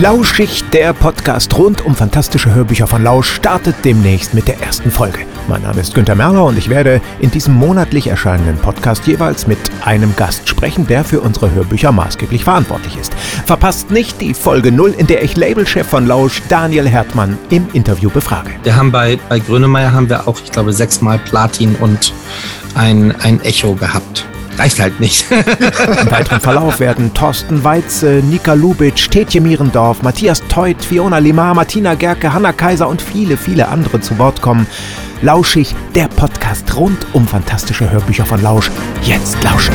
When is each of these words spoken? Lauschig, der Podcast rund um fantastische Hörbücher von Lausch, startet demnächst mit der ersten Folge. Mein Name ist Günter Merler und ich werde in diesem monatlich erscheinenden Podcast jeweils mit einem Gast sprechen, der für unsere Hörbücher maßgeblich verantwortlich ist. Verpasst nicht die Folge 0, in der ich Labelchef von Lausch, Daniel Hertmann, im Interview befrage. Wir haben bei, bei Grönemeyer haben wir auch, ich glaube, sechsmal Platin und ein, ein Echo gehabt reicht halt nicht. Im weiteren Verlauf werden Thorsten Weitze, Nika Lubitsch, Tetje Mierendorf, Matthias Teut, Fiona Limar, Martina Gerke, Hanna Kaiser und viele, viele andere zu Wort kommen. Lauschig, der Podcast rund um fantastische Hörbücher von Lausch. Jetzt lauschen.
Lauschig, 0.00 0.62
der 0.70 0.92
Podcast 0.92 1.58
rund 1.58 1.84
um 1.84 1.92
fantastische 1.92 2.54
Hörbücher 2.54 2.86
von 2.86 3.02
Lausch, 3.02 3.32
startet 3.32 3.74
demnächst 3.84 4.32
mit 4.32 4.46
der 4.46 4.60
ersten 4.60 4.92
Folge. 4.92 5.18
Mein 5.48 5.62
Name 5.62 5.80
ist 5.80 5.92
Günter 5.92 6.14
Merler 6.14 6.44
und 6.44 6.56
ich 6.56 6.68
werde 6.68 7.00
in 7.18 7.32
diesem 7.32 7.54
monatlich 7.54 8.06
erscheinenden 8.06 8.58
Podcast 8.58 9.08
jeweils 9.08 9.48
mit 9.48 9.58
einem 9.84 10.14
Gast 10.14 10.48
sprechen, 10.48 10.86
der 10.86 11.02
für 11.02 11.20
unsere 11.20 11.50
Hörbücher 11.50 11.90
maßgeblich 11.90 12.44
verantwortlich 12.44 12.96
ist. 12.96 13.12
Verpasst 13.44 13.90
nicht 13.90 14.20
die 14.20 14.34
Folge 14.34 14.70
0, 14.70 14.94
in 14.96 15.08
der 15.08 15.24
ich 15.24 15.36
Labelchef 15.36 15.88
von 15.88 16.06
Lausch, 16.06 16.42
Daniel 16.48 16.88
Hertmann, 16.88 17.36
im 17.50 17.66
Interview 17.72 18.08
befrage. 18.08 18.50
Wir 18.62 18.76
haben 18.76 18.92
bei, 18.92 19.18
bei 19.28 19.40
Grönemeyer 19.40 19.92
haben 19.92 20.08
wir 20.08 20.28
auch, 20.28 20.38
ich 20.44 20.52
glaube, 20.52 20.72
sechsmal 20.72 21.18
Platin 21.18 21.74
und 21.74 22.14
ein, 22.76 23.16
ein 23.20 23.40
Echo 23.40 23.74
gehabt 23.74 24.28
reicht 24.58 24.80
halt 24.80 25.00
nicht. 25.00 25.24
Im 25.30 26.10
weiteren 26.10 26.40
Verlauf 26.40 26.80
werden 26.80 27.14
Thorsten 27.14 27.64
Weitze, 27.64 28.22
Nika 28.24 28.54
Lubitsch, 28.54 29.08
Tetje 29.08 29.40
Mierendorf, 29.40 30.02
Matthias 30.02 30.42
Teut, 30.48 30.84
Fiona 30.84 31.18
Limar, 31.18 31.54
Martina 31.54 31.94
Gerke, 31.94 32.32
Hanna 32.32 32.52
Kaiser 32.52 32.88
und 32.88 33.02
viele, 33.02 33.36
viele 33.36 33.68
andere 33.68 34.00
zu 34.00 34.18
Wort 34.18 34.42
kommen. 34.42 34.66
Lauschig, 35.22 35.74
der 35.94 36.08
Podcast 36.08 36.76
rund 36.76 37.06
um 37.12 37.26
fantastische 37.26 37.90
Hörbücher 37.90 38.24
von 38.24 38.40
Lausch. 38.42 38.70
Jetzt 39.02 39.42
lauschen. 39.42 39.74